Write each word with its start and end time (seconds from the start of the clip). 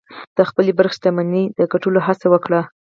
د 0.37 0.39
خپلې 0.49 0.71
برخې 0.79 0.95
شتمني 0.97 1.43
د 1.57 1.59
ګټلو 1.73 1.99
هڅه 2.07 2.25
وکړئ. 2.29 2.61